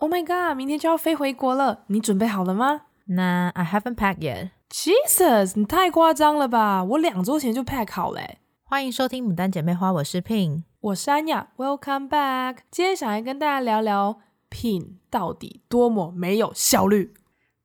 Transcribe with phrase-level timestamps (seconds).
[0.00, 0.56] Oh my god！
[0.56, 2.84] 明天就要飞回国了，你准备好了吗？
[3.04, 4.48] 那 I haven't packed yet.
[4.70, 6.82] Jesus，你太夸张了吧！
[6.82, 8.38] 我两周前就 pack 好嘞。
[8.62, 11.48] 欢迎收听《牡丹姐妹花》，我是 Pin，我是安雅。
[11.58, 12.60] Welcome back！
[12.70, 17.12] 今天想来跟大家聊聊 Pin 到底多么没有效率。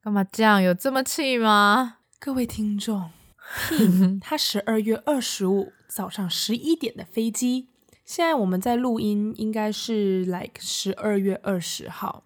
[0.02, 0.60] 干嘛这样？
[0.62, 1.96] 有这么气吗？
[2.20, 3.08] 各位听众，
[3.70, 7.70] Pin 他十二月二十五早上十一点的飞机，
[8.04, 12.24] 现在我们在录音，应该是 like 十二月二十号，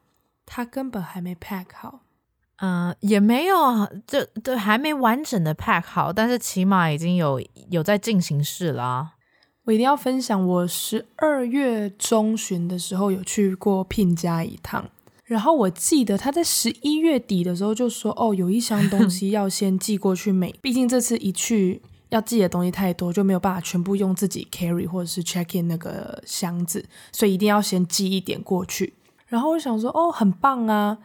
[0.53, 2.01] 他根本还没 pack 好。
[2.57, 3.57] 嗯、呃，也没有，
[4.05, 7.41] 这对还没完整的 pack 好，但是起码已经有
[7.71, 9.13] 有在进行式啦。
[9.65, 14.91] 我一定要分享，我十二月中旬的时候有去过 Pin 家一趟，
[15.25, 28.95] 然后我记得他在十一月底的时候就说，哦，有一箱东 西要先寄过去美，毕竟这次一去要寄的东西太多，就没有办法全部用自己 carry 或者是 check in 那个箱子，所以一定要先寄一点过去。
[29.31, 30.99] 然后我想说，哦，很棒啊。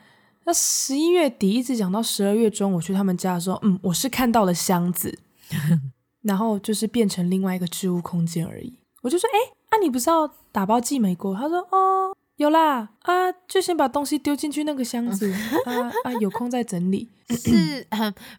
[0.43, 5.17] 那十一月底一直讲到十二月中，我去他们家的时候，嗯，我是看到了箱子，
[6.21, 8.77] 然后就是变成另外一个置物空间而已。
[9.01, 9.37] 我就说，哎，
[9.69, 11.33] 啊，你不是要打包寄美国？
[11.35, 15.31] 他说，哦，有啦，啊，就先把东西丢进去那个箱子，
[15.65, 17.09] 啊啊，有空再整理。
[17.29, 17.87] 是，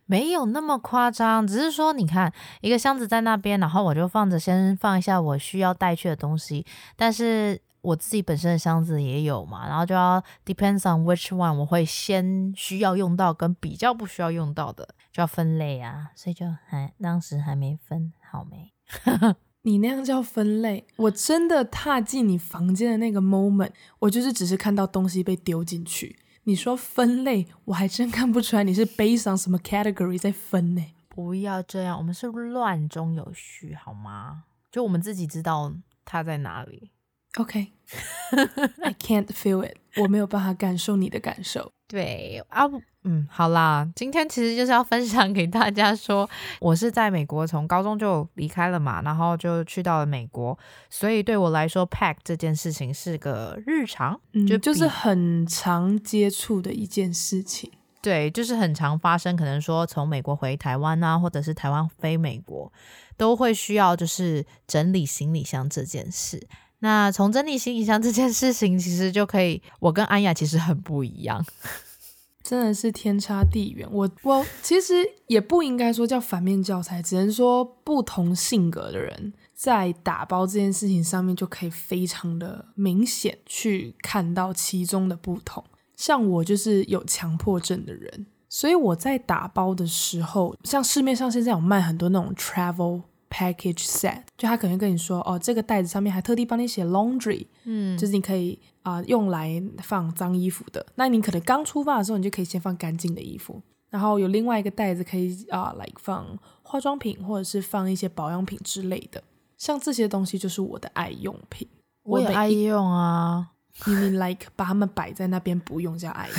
[0.04, 6.64] 没有那么夸张，只是说，你看一个箱子在那边，然后我就放着，先放一下我需要带去的东西，
[6.96, 7.60] 但是。
[7.86, 18.72] 我自己本身的箱子也有嘛，然后就要 depends on which one，我会先需要用到跟比较不需要用到的，就要分类啊，所以就还当时还没分好没。
[19.62, 20.84] 你那样叫分类？
[20.96, 23.70] 我真的踏进你房间的那个 moment，
[24.00, 26.18] 我就是只是看到东西被丢进去。
[26.42, 30.84] 你说分类，我还真看不出来你是 based on 什么 category 在分呢？
[31.08, 34.44] 不要这样，我们是乱中有序好吗？
[34.72, 35.72] 就我们自己知道
[36.04, 36.90] 它在哪里。
[37.36, 41.70] OK，I can't feel it，我没有办法感受你的感受。
[41.88, 42.64] 对啊，
[43.04, 50.58] 嗯，好啦，今天其实就是要分享给大家说，我是在美国从高中就离开了嘛，然后就去到了美国，
[50.90, 57.70] 所以对我来说，pack 这件事情是个日常，嗯、就就是很常接触的一件事情。
[58.02, 62.72] 对，就是很常发生，可能说从美国回台湾啊，或者是台湾飞美国，
[63.16, 66.46] 都会需要就是整理行李箱这件事。
[66.80, 71.44] 那从整理行李箱这件事情，其实就可以，我跟安雅其实很不一样，
[72.44, 73.88] 真的是天差地远。
[73.90, 74.94] 我我其实
[75.26, 85.64] 也不应该说叫反面教材，只能说不同性格的人在打包这件事情上面就可以非常的明显去看到其中的不同。
[85.96, 93.00] 像我就是有强迫症的人，所以我在打包的时候，像市面上现在有卖很多那种 travel。
[93.28, 100.86] Package set，就他可能跟你说，哦，这个袋子上面还特地帮你写 laundry，嗯，就是你可以啊、呃、用来放脏衣服的。
[100.94, 103.60] 那你可能刚出发的时候，你就可以先放干净的衣服。
[103.90, 109.22] 然后有另外一个袋子可以啊来、呃 like、放化妆品或者是放一些保养品之类的。
[109.58, 111.66] 像这些东西就是我的爱用品，
[112.04, 113.50] 我也爱用啊。
[113.86, 116.36] 你 mean like 把它们摆在那边不用叫爱用？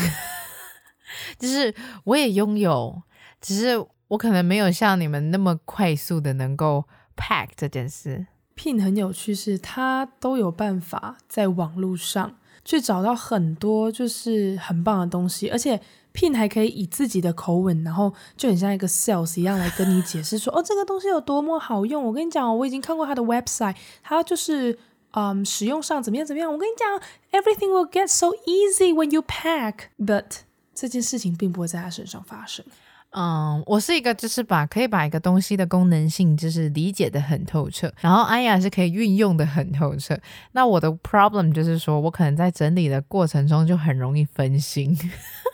[1.38, 3.04] 就是我也拥有，
[3.42, 3.86] 只是。
[4.10, 6.86] 我可能没有像你们那么快速的能够
[7.16, 8.28] pack 这件事。
[8.56, 12.36] Pin 很有趣，是他都有办法在网络上
[12.66, 15.80] 去找到很多就是很棒的东西，而且
[16.14, 22.04] Pin 还可以以自己的口吻，然后就很像一个 sales 一样来跟你解释说，哦，这个东西有多么好用。
[22.04, 24.80] 我跟你讲，我已经看过他的 website，他就是
[25.12, 26.52] 嗯使用上怎么样怎么样。
[26.52, 27.00] 我跟你讲
[27.40, 30.40] ，everything will get so easy when you pack，but
[30.74, 32.66] 这件事情并不会在他身上发生。
[33.12, 40.16] 嗯，我是一个就是把可以把一个东西的功能性就是理解得很透彻，然后安雅是可以运用得很透彻。
[40.52, 44.96] 那我的 problem 就是说我可能在整理的过程中就很容易分心。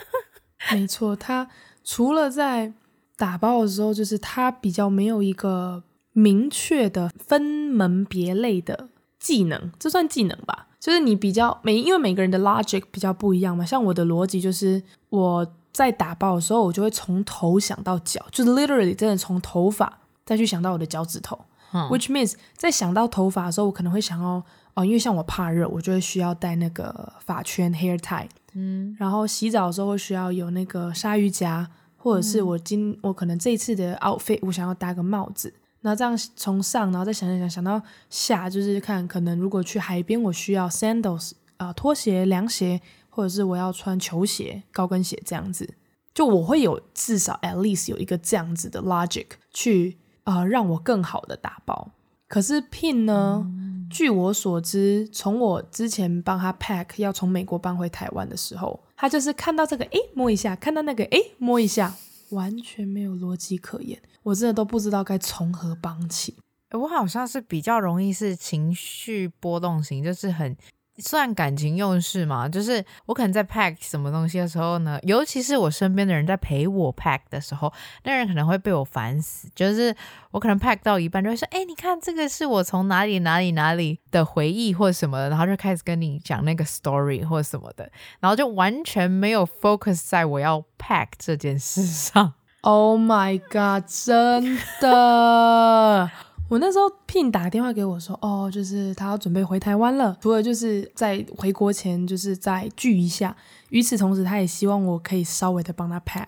[0.74, 1.48] 没错，他
[1.84, 2.74] 除了在
[3.16, 10.68] 打包的时候，就是他比较没有一个明确的分门别类的技能，这算技能吧？
[10.80, 15.54] 就是你比较每因为每个人的 logic 比较不一样嘛，像我的逻辑就是我。
[15.74, 19.92] 在打包的时候，我就会从头想到脚，就是 literally 真的从头发
[20.24, 21.38] 再去想到我的脚趾头。
[21.74, 24.44] 嗯，which means 在想到头发的时候，我可能会想要
[24.76, 28.28] 哦，因为像我怕热，我就会需要戴那个发圈 hair tie。
[28.54, 31.68] 嗯，然后洗澡的时候会需要有那个鲨鱼夹，
[31.98, 37.82] 或者是我今、嗯、我可能这一次的 outfit 我想要搭个帽子，然后这样从上，然后再想一想想到
[38.12, 42.80] 下，就是看可能如果去海边，我需要 sandals 啊、呃，拖鞋、凉鞋。
[43.16, 45.72] 或者是我要穿球鞋、高跟鞋这样子，
[46.16, 51.92] 就我会有至少 at least 有一个这样子的 logic 去啊、呃，让我更好的打包。
[52.28, 53.46] 可是 Pin 呢，
[53.92, 61.94] 据我所知，从我之前帮他 pack 要从美国搬回台湾的时候，他就是看到这个，诶，摸一下；看到那个，诶，摸一下，
[62.30, 64.02] 完全没有逻辑可言。
[64.24, 66.36] 我真的都不知道该从何帮起。
[66.72, 70.58] 我好像是比较容易是情绪波动型，就是很。
[70.98, 77.74] 算感情用事嘛，就是我可能在 pack 什么东西的时候呢，尤其是我身边的人在陪我 pack 的时候，
[78.04, 79.50] 那人可能会被我烦死。
[79.56, 79.96] 就是
[80.32, 92.34] 我可能 pack 到一半就会说：“哎、你看这个是我从哪里哪里哪里的回忆或者什么的。”然后就开始跟你讲那个 story 或者什么的，然后就完全没有 focus 在我要 pack 这件事上。
[92.62, 93.86] Oh my god！
[93.88, 96.10] 真的。
[96.54, 103.36] 我那时候 Pin 打电话给我说，哦，就是他要准备回台湾了，除了就是在回国前就是再聚一下，
[103.70, 106.28] 与此同时他也希望我可以稍微的帮他 pack，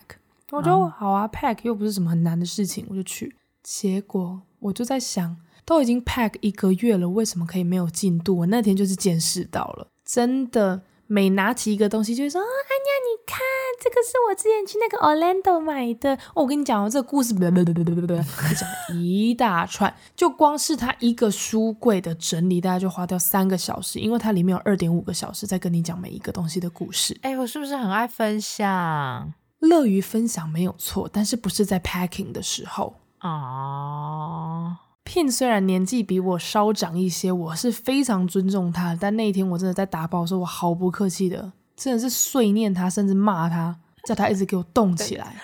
[0.51, 3.36] 我就、嗯、好啊，pack 又不是什么很难的事情，我就去。
[3.62, 8.38] 结果我就在想，都已经 pack 一个月了，为什么可以没有进度？
[8.38, 10.81] 我那天就是见识到了，真的。
[11.07, 13.39] 每拿起一个东西，就会说：“啊，安妮，你看，
[13.81, 16.15] 这个是我之前去那个 Orlando 买的。
[16.33, 18.23] 哦”我跟你讲哦，这个故事，哒哒哒哒哒哒哒，
[18.53, 19.95] 讲一大串。
[20.15, 27.17] 就光是他一个书柜的整理，大概就花掉三个小时，因为它里面有二点五个小时在跟你讲每一个东西的故事。
[27.21, 29.33] 哎，我是不是很爱分享？
[29.59, 34.77] 乐于分享没有错，但是不是在 packing 的时候哦。
[35.05, 38.97] Pin 虽然年纪比我稍长一些，我是非常尊重他。
[38.99, 45.35] 但那一天我真的在打包的时候，我毫不客气的，真的是碎念他，甚至骂他，叫他一直给我动起来。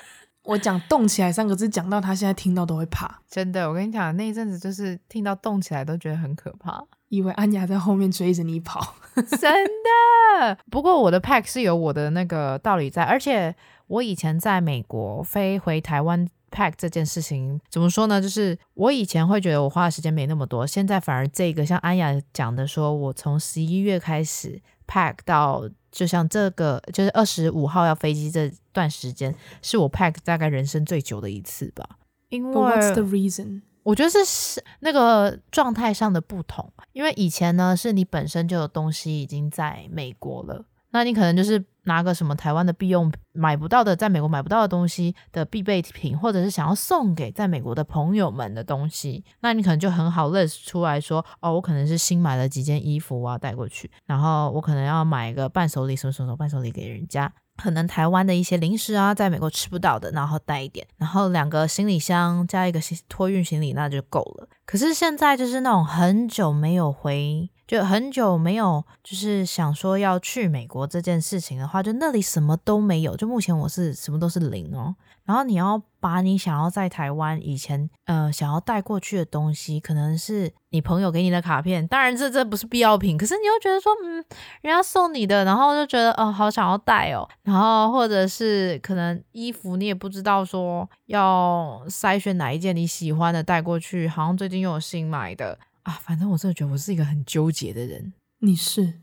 [0.43, 3.21] 我讲“动起来”三个字，讲到他现在听到都会怕。
[3.29, 8.95] 真的，我跟你讲，那一阵子就是听到“动起来”都觉得很可怕，以为安雅在后面追着你跑。
[9.39, 10.57] 真的。
[10.71, 13.55] 不过我的 pack 是有我的那个道理在，而且
[13.85, 16.27] 我以前在美国飞回台湾。
[16.51, 18.21] Pack 这件事情怎么说呢？
[18.21, 31.97] 就是我以前会觉得我花的时间没那么多，现在反而这个像安雅讲的说，说我从十一月开始 pack 到就像这个就是二十五号要飞机这段时间，是我 pack 大概人生最久的一次吧。
[32.29, 33.61] 因为 What's the reason？
[33.83, 40.65] 我觉得是是那个状态上的不同，因为以前呢是你本身就有东西已经在美国了。
[40.91, 64.47] 那你可能就是拿个什么台湾的必用买不到的，在美国买不到的东西的必备品，或者是想要送给在美国的朋友们的东西，那你可能就很好 list 出来说，哦，我可能是新买了几件衣服，我要带过去，然后我可能要买一个伴手礼，什么什么伴手礼给人家，可能台湾的一些零食啊，在美国吃不到的，然后带一点，然后两个行李箱加一个托运行李，那就够了。
[64.65, 67.49] 可是现在就是那种很久没有回。
[67.71, 73.15] 就很久没有，就是想说要去美国这件事情的话，就那里什么都没有。
[73.15, 74.93] 就目前我是什么都是零哦。
[75.23, 84.15] 然后你要把你想要在台湾以前呃想要带过去的东西，可能是你朋友给你的卡片，当然这这不是必要品，可是你又觉得说嗯，
[84.61, 87.25] 人家送你的，然后就觉得哦好想要带哦。
[87.43, 95.57] 然后或者是可能衣服你也不知道说要筛选哪一件你喜欢的带过去，好像最近又有新买的。
[95.83, 98.13] 啊，反正我真的觉得我是一个很纠结的人。
[98.39, 98.99] 你是，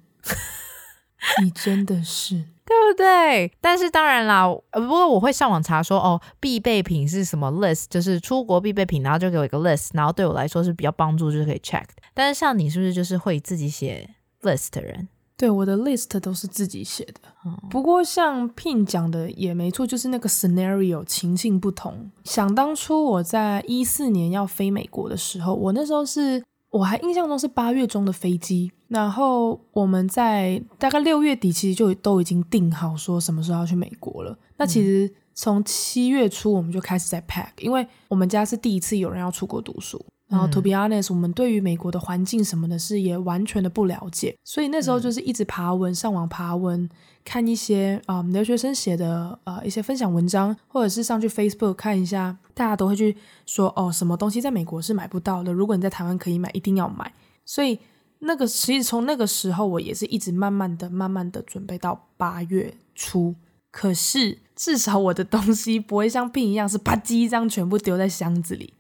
[1.43, 2.35] 你真的是，
[2.67, 3.53] 对不对？
[3.61, 11.85] 但是当然啦，呃，不过我会上网查说，哦，必备品是什么 list，就是出国必备品，然后就给我一个 list，然后对我来说是比较帮助，就是可以 check。
[12.15, 14.09] 但是像你是不是就是会自己写
[14.43, 15.09] list 的人？
[15.37, 17.21] 对，我的 list 都是自己写的。
[17.45, 22.11] 嗯，不过像 Pin 讲的也没错，就是那个 scenario 情境不同。
[22.25, 26.43] 想当初我在一四年要飞美国的时候，我那时候是。
[26.71, 34.39] 我还印象中是八月中的飞机，然后我们在大概六月底其实就都已经定好说什么时候要去美国了。
[34.57, 46.89] 那其实从七月初我们就开始在 pack，因为我们家是第一次有人要出国读书，然后 to be honest，我们对于美国的环境什么的是也完全的不了解，所以那时候就是一直爬文，上网爬文。
[47.25, 57.13] 看一些啊、嗯、留学生写的呃一些分享文章，或者是上去 Facebook 看一下，大家都会去说哦，什么东西在美国是买不到的，如果你在台湾可以买，一定要买。
[57.45, 57.79] 所以
[58.21, 63.35] 那个其实从那个时候，我也是一直慢慢的、慢慢的准备到八月初。
[63.71, 68.73] 可是至少我的东西不会像 Pin 一样是吧唧一张全部丢在箱子里。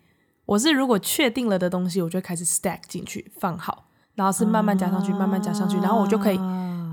[0.48, 6.38] 我是如果确定了的东西，我就开始 stack 进去放好，然后是慢慢加上去，啊、慢慢加上去，然后我就可以，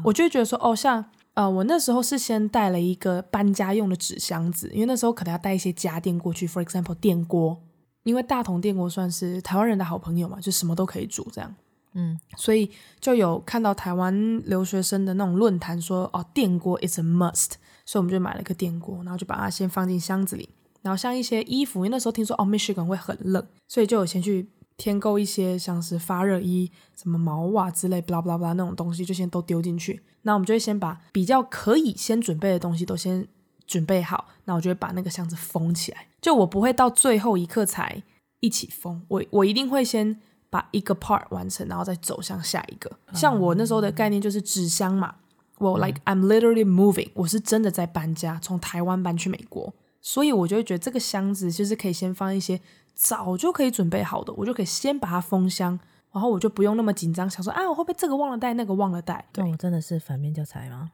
[0.04, 1.04] 我就会觉得说哦，像。
[1.36, 7.62] 呃，我那时候是先带了一个搬家用的纸箱子，因为那时候可能要带一些家电过去，for example 电锅，
[8.04, 11.54] 因为大同电锅算是台湾人的好朋友嘛，就什么都可以煮这样，
[11.92, 12.72] 嗯，所以
[13.02, 20.48] 就有看到台湾留学生的那种论坛说，哦，电锅 is a must，所以我们就买了一个电锅，然后就把它先放进箱子里，
[20.86, 30.04] 然后像一些衣服，因为那时候听说哦，Michigan 会很冷，所以就有先去添购一些像是发热衣、什么毛袜之类，巴拉巴拉巴拉那种东西，就先都丢进去。
[30.22, 33.28] 那我们就会先把比较可以先准备的东西都先
[33.66, 34.28] 准备好。
[34.44, 36.06] 那我就会把那个箱子封起来。
[36.22, 38.04] 就我不会到最后一刻才
[38.42, 40.20] 一起封，我我一定会先
[40.52, 42.92] 把一个 part 完成，然后再走向下一个。
[43.16, 45.16] 像我那时候的概念就是纸箱嘛，
[45.58, 49.74] 我 like I'm literally moving，我是真的在搬家，从台湾搬去美国，
[50.06, 52.62] 所以我就会觉得这个箱子就是可以先放一些。
[52.94, 55.78] 早就可以准备好的，我就可以先把它封箱，
[56.14, 59.26] 然后我就不用那么紧张，想说啊，我会不会这个忘了带，那个忘了带？
[59.34, 60.92] 对，我真的是反面教材吗？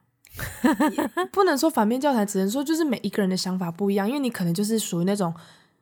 [1.30, 5.32] 不能说反面教材，只能说就是每一个人的想法不一样，因为你可能就是属于那种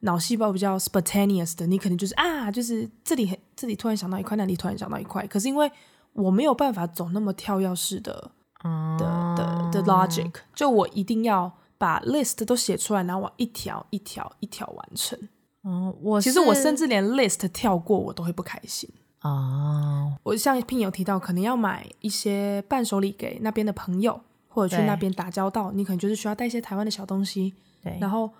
[0.00, 5.26] 脑细胞比较 spontaneous 的，你可能就是啊，就是这里这里突然想到一块，那里突然想到一块。
[5.26, 5.72] 可是因为
[6.12, 8.30] 我没有办法走那么跳跃式的、
[8.64, 9.34] 嗯、的
[9.72, 15.18] 的的 logic，就我一定要把 list 都写出来，然后我一条一条一条完成。
[15.62, 18.86] 哦，我其实我甚至连 list 跳过我都会不开心
[19.22, 20.12] 哦。
[20.22, 27.54] 我像 Pin 有提到，可能要买一些伴手礼给那边的朋友，或者去那边打交道，你可能就是需要带一些台湾的小东西。
[27.82, 28.30] 对，然后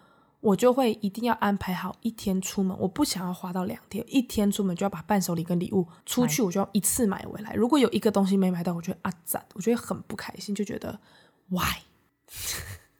[0.40, 7.54] 我就会一定要安排好一天出门，我不想要花到两天，一天出门就要把伴手礼跟礼物出去，我就要一次买回来。
[7.54, 11.00] 如果有一个东西没买到，我觉得啊赞，我觉得很不开心，就觉得
[11.48, 11.80] why？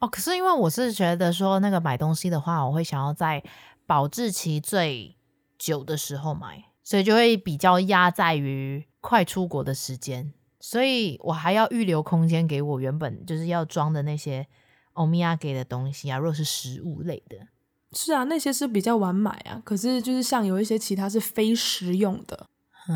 [0.01, 3.43] 哦，可是因为我是觉得说那个买东西的话，我会想要在。
[3.87, 5.17] 保质期最
[5.59, 14.47] 久的时候买，所以就会比较压在于快出国的时间，所以我还要预留空间给我原本就是要装的那些
[14.93, 16.17] 欧米亚给的东西啊。
[16.17, 17.49] 如果是食物类的，
[17.91, 19.61] 是啊，那些是比较晚买啊。
[19.65, 22.47] 可是就是像有一些其他是非食用的，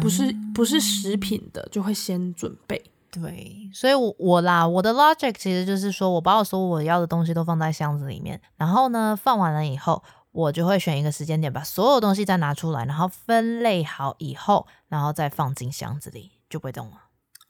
[0.00, 2.80] 不是不是食品的，就会先准备。
[3.14, 10.02] 对，所以我我啦，我的 logic 其实就是说我把我所有我要的东西都放在箱子里面，然后呢，放完了以后。
[10.34, 16.96] 我就会选一个时间点，把所有东西再拿出来，然后分类好以后，然后再放进箱子里，就不会动了。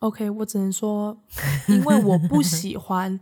[0.00, 1.16] OK，我只能说，
[1.66, 3.18] 因为我不喜欢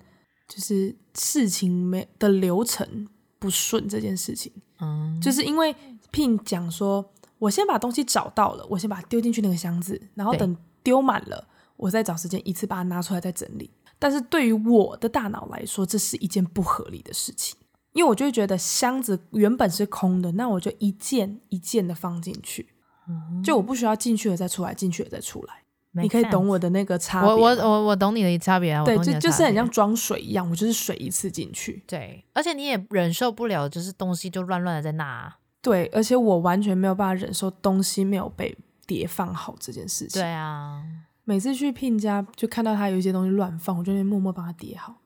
[0.48, 3.06] 就是事情没的流程
[3.38, 4.52] 不顺这件事情。
[4.82, 5.72] 嗯，就是因为
[6.10, 11.46] Pin 讲说，我先把东西找到了，我先把它丢进去那个箱子，然后等丢满了，
[11.82, 13.70] 我再找时间一次把它拿出来再整理。
[13.98, 17.56] 但是对于我的大脑来说，这是一件不合理的事情。
[17.92, 22.68] 因为我就会觉得箱子原本是空的，那我就一件一件的放进去，
[23.06, 25.54] 嗯、就我不需要进去了再出来，进去了再出来。
[26.02, 27.28] 你可以懂我的那个差别。
[27.28, 28.82] 我我我我懂你的差别啊。
[28.82, 31.84] 对，就就是很像装水一样，我就是水一次进去。
[31.86, 35.36] 对，而且你也忍受不了，就是东西就乱乱的在那、啊。
[35.60, 40.22] 对，而且我完全没有办法忍受东西没有被叠放好这件事情。
[40.22, 40.82] 对啊，
[41.24, 44.96] 每次去 Pin 家就看到他有一些东西乱放，我就会默默帮他叠好。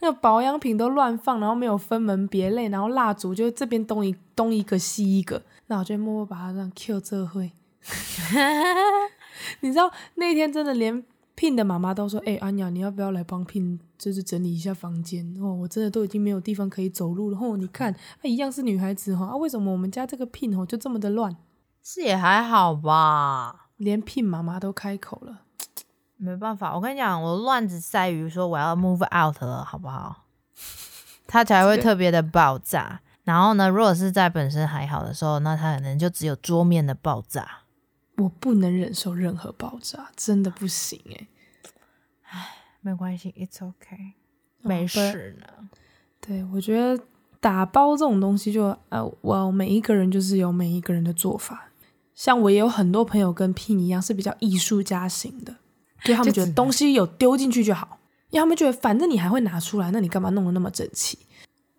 [0.00, 7.52] 那个保养品都乱放，然后没有分门别类，然后蜡烛就这边东一东一个西一个，那我就默默把它让 Q 这会。
[9.60, 11.02] 你知道那天真的连
[11.34, 15.34] Pin 的妈妈都说：“哎、欸，安雅，你要不要来帮 Pin 就是整理一下房间？
[15.40, 17.38] 哦，我真的都已经没有地方可以走路了。
[17.40, 21.34] 哦，你看，啊，一样是女孩子哈，啊，为什么我们家这个 Pin 哦就这么的乱？
[21.82, 25.40] 是也还好吧，连 Pin 妈妈都开口了。”
[26.24, 30.24] 没办法，我跟你讲，我乱子在于说我要 move out 了，好不好？
[31.26, 33.00] 它才会特别的爆炸。
[33.24, 37.64] 然后呢，如果是在本身还好的时候，那它可能就只有桌面的爆炸。
[38.16, 41.26] 我不能忍受任何爆炸，真的不行哎。
[42.30, 44.14] 唉，没关系，it's okay，
[44.62, 45.68] 没事呢。
[46.20, 47.02] 对，我觉得
[47.40, 51.68] 打包这种东西就呃，我每一个人就是有每一个人的做法。
[52.14, 55.56] 像我也有很多朋友跟 Pin 一样是比较艺术家型的。
[56.04, 57.98] 就他们觉得东西有丢进去就好，
[58.30, 61.18] 因为他们觉得反正你还会拿出来，那你干嘛弄得那么整齐？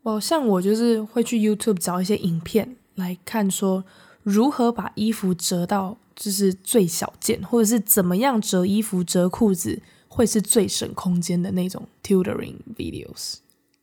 [0.04, 3.84] 哦，像我就是会去 YouTube 找一些影片来看，说
[4.24, 13.36] 如何把衣服折到就是最小件，或者是怎么样折衣服、折裤子会是最省空间的那种 tutoring videos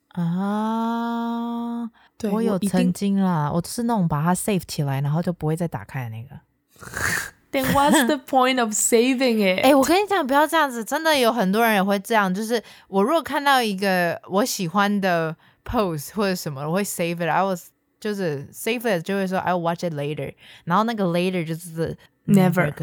[0.08, 1.90] 啊。
[2.16, 6.40] 对，我有曾经啦，我是那种把它 save 起来，然后就不会再打开的那个。
[7.52, 9.60] Then what's the point of saving it？
[9.60, 12.32] 哎、欸，我跟你讲，不要这样子，真的有很多人也会这样。
[12.32, 17.28] 就是我如果看到一个我喜欢的 pose 或者什么，我会 save it。
[17.28, 17.68] I was
[18.00, 20.32] 就是 save it 就会说 I'll watch it later。
[20.64, 21.94] 然后那个 later 就是
[22.26, 22.72] never。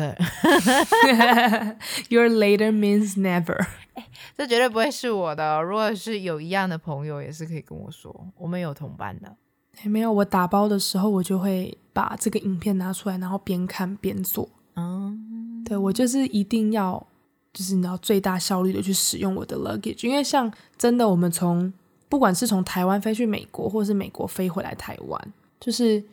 [2.09, 3.65] Your later means never。
[3.95, 4.05] 欸，
[4.37, 5.59] 这绝对不会是我的。
[5.63, 9.35] 如果是有一样的朋友，也是可以跟我说，我们有同班的。
[9.81, 14.47] 欸，没有，我打包的时候，我就会把这个影片拿出来，然后边看边做。
[14.79, 17.05] 嗯，对，我就是一定要，
[17.53, 21.71] 就是你要最大效率的去使用我的 luggage，因为像真的，我们从
[22.07, 26.03] 不管是从台湾飞去美国，或是美国飞回来台湾，就是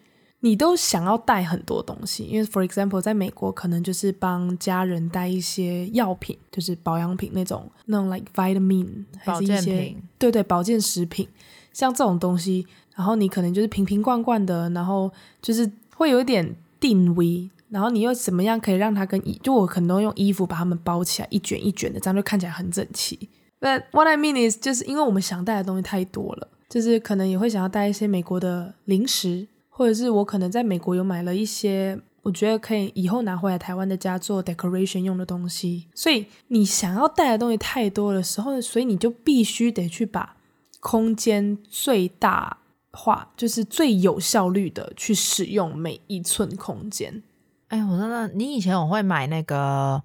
[0.41, 8.87] 你都想要带很多东西，因为 for example，在美国可能就是帮家人带一些药品，就是保养品那种，那种 like vitamin
[9.19, 11.27] 还是一些对对保健食品，
[11.73, 23.29] 像这种东西，然后你可能就是瓶瓶罐罐的，然后就是会有一点定位，然后你又怎么样可以让它跟衣，就我可能都用衣服把它们包起来，一卷一卷的，这样就看起来很整齐。
[23.61, 29.49] But what I mean is，就是因为我们想带的东西太多了，就是可能也会想要带一些美国的零食。
[29.79, 40.35] 或者是我可能在美国有买了一些，我觉得可以以后拿回来台湾的家做 decoration 用的东西，所以你想要带的东西太多的时候，所以你就必须得去把
[40.81, 42.57] 空间最大
[42.91, 47.23] 化，就是最有效率的去使用每一寸空间。
[47.69, 50.01] 哎，我真的，你以前我会买那个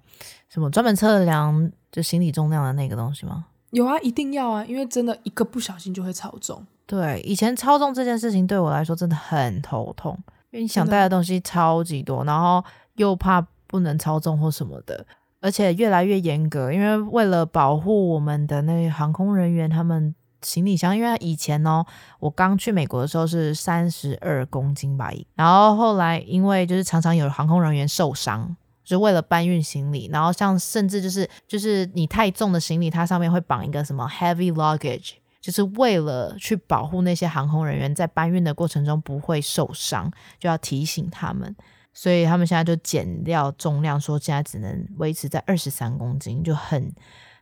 [0.48, 3.46] 什么专门测量就行李重量的那个东西吗？
[3.70, 6.64] 有啊，一定要啊，因为真的一个不小心就会超重。
[6.86, 10.14] 对，以前超重这件事情对我来说真的很头痛，
[10.50, 12.62] 因为你想带的东西超级多，然后
[12.96, 15.06] 又怕不能超重或什么的，
[15.40, 21.84] 而且越来越严格，因为为了保护我们的那航空人员，他们行李箱，因为以前哦，
[22.18, 35.14] 我刚去美国的时候是三十二公斤吧，然后后来因为就是常常有航空人员受伤，就是为了搬运行李，然后像甚至就是就是你太重的行李，它上面会绑一个什么 heavy luggage。
[35.40, 40.08] 就是为了去保护那些航空人员在搬运的过程中不会受伤，
[40.38, 41.52] 就要提醒他们，
[41.92, 46.94] 所以他们现在就减掉重量，说现在只能维持在二十三公斤，就很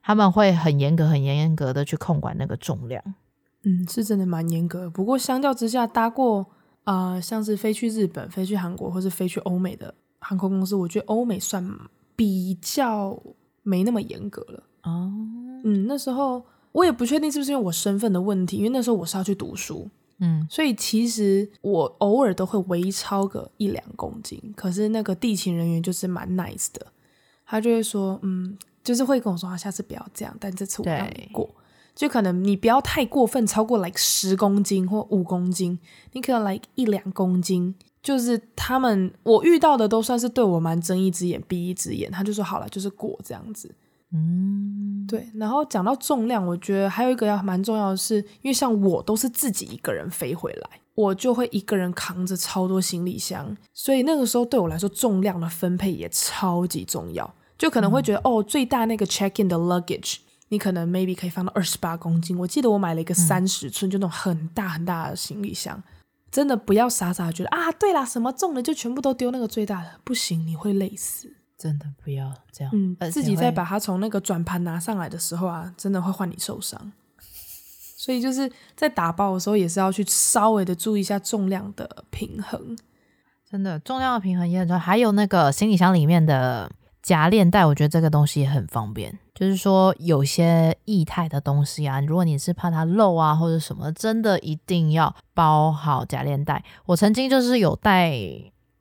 [0.03, 3.03] 他们会很严格、很严格的去控管那个重量。
[3.63, 4.89] 嗯，是真的蛮严格。
[4.91, 6.47] 不过相较之下，搭过
[6.85, 11.65] 啊、呃，像是飞去日本、飞去韩国或是飞去欧美的航空公司，我觉得欧美算
[12.17, 13.21] 比较
[13.63, 14.63] 没那么严格了。
[14.85, 15.13] 哦，
[15.65, 16.43] 嗯，那时候。
[16.73, 19.91] 我也不确定是不是因为我身份的问题，因为那时候我是要去读书，
[20.21, 24.41] 嗯，所以其实我偶尔都会微超个一两公斤。
[24.55, 26.87] 可是那个地勤人员就是蛮 nice 的，
[27.45, 31.49] 他就会说，嗯，就是会跟我说，啊下次不要这样，但这次我让你过，
[31.95, 35.79] 就可能你不要太过分，超过 like 十公斤或五公斤，
[36.13, 43.75] 你可能 like 一两公斤，就是他们我遇到的都算是对我蛮睁一只眼闭一只眼，他就说好了，就是过这样子。
[44.13, 45.29] 嗯，对。
[45.35, 57.33] 然后讲到重量，我觉得还有一个要蛮重要的是，因为像我都是自己一个人飞回来，我就会一个人扛着超多行李箱，所以那个时候对我来说重量的分配也超级重要。
[57.61, 60.17] 就可能会觉得、嗯、哦，最大那个 check in 的 luggage，
[60.49, 62.39] 你可能 maybe 可以放到二十八公斤。
[62.39, 65.83] 我记得我买了一个三十寸，就那种很大很大的行李箱。
[66.31, 71.31] 真的不要傻傻的觉得啊，对啦，什么重的就全部都丢那个最大的，不行，你会累死。
[71.59, 76.91] 真的不要这样，嗯，自己再把它从那个转盘拿上来的时候啊，真的会换你受伤。
[77.99, 82.79] 所以就是在打包的时候，也是要去稍微的注意一下重量的平衡。
[83.51, 84.79] 真的，重量的平衡也很重要。
[84.79, 89.19] 还有那个行李箱里面的夹链袋，我觉得这个东西也很方便。
[89.35, 96.63] 就是说，有些液态的东西啊，如果你是怕它漏啊或者什么，真的一定要包好夹链袋。
[96.87, 98.13] 我曾经就是有带。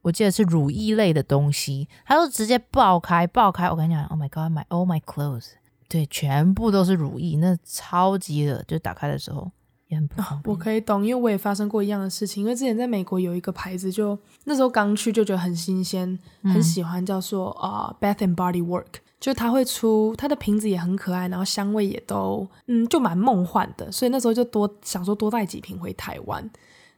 [0.01, 3.69] 我记得是乳液类的东西，它就直接爆开，爆开。
[3.69, 5.49] 我跟你讲，Oh my God，my all my clothes，
[5.89, 9.51] 对，全部都是乳液，那超级的，就打开的时候
[9.89, 10.39] 也很不好。
[10.45, 12.41] 我可以懂，因为我也发生过一样的事情。
[12.41, 26.49] 因为之前在美国有一个牌子就，就那时候刚去就觉得很新鲜，很喜欢，叫做啊、uh, Bath and Body Work，就它会出它的瓶子也很可爱，然后香味也都嗯就蛮梦幻的，所以那时候就多想说多带几瓶回台湾。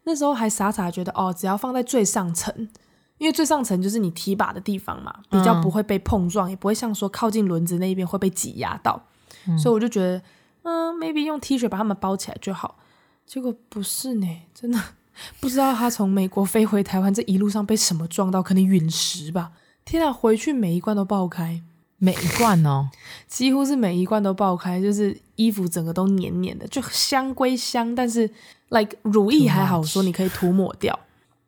[0.04, 2.70] 那时候还傻傻觉得哦，只要放在最上层。
[3.18, 9.00] 因为最上层就是你提把的地方嘛，比较不会被碰撞，嗯、也不会像说靠近轮子那一边会被挤压到，
[9.48, 10.20] 嗯、所以我就觉得，
[10.64, 12.80] 嗯，maybe 用 T 恤把它们包起来就好。
[13.26, 14.80] 结果不是呢，真的。
[15.40, 19.52] 不知道他从美国飞回台湾这一路上被什么撞到，可能陨石吧。
[19.86, 21.62] 天啊，回去每一罐都爆开，
[21.98, 22.90] 每一罐哦，
[23.28, 28.28] 几乎是每一罐都爆开，就是衣服整个都黏黏的，就香归香，但是
[28.70, 30.98] like 乳液还好说你可以涂抹掉。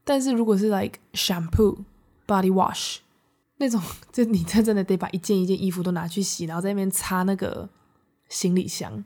[0.03, 1.77] 但是如果是 like shampoo、
[2.27, 2.97] body wash
[3.57, 3.81] 那种，
[4.11, 7.67] 就你真真的得把一件一件衣服都拿去洗，然后在那边擦那个
[8.27, 9.03] 行李箱，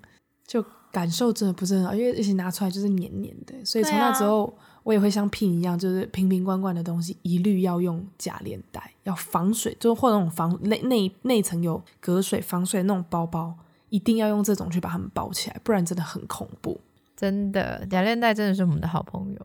[0.47, 3.53] 就感受真的不是很好，因为一起拿出来就是黏黏的。
[3.65, 4.51] 所以从那之后，
[4.83, 13.53] 我也会像 Pin 一样，就是瓶瓶罐罐的东西一律要用假链袋，要防水，就或那种防内内内层有隔水防水的那种包包，
[13.89, 16.79] 一定要用这种去把它们包起来，不然真的很恐怖。
[17.15, 19.39] 真的，假链袋真的是我们的好朋友。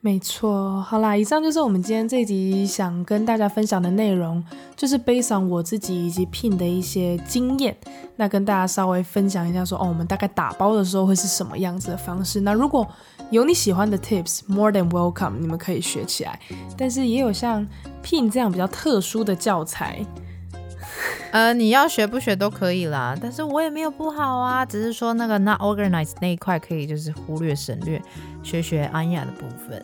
[0.00, 4.42] 没错，好啦，以上就是我们今天这集想跟大家分享的内容，
[4.76, 7.76] 就是背上我自己以及 Pin 的一些经验，
[8.14, 12.40] 那跟大家稍微分享一下说，说哦，我们大概打包的时候会是什么样子的方式。
[12.40, 12.86] 那如果
[13.30, 16.38] 有你喜欢的 tips，more than welcome，你们可以学起来。
[16.76, 17.66] 但是也有像
[18.00, 20.06] Pin 这样比较特殊的教材。
[21.32, 28.02] 呃，你要学不学都可以啦，但是我也没有不好啊，只是说那个 not organized 那一块可以就是忽略省略，
[28.48, 29.82] 学学安雅的部分。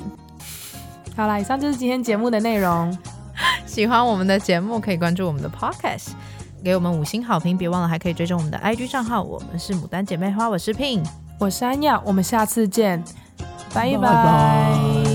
[1.15, 2.97] 好啦，以上就是今天节目的内容。
[3.67, 6.13] 喜欢我们的节目可以关注我们的 podcast，
[6.65, 11.05] 给我们五星好评，别忘了还可以追踪我们的 IG 账号，我们是牡丹姐妹花，我是 Pin，
[11.39, 13.05] 我是安雅，我们下次见，
[13.75, 13.99] 拜拜。
[13.99, 15.14] 拜拜。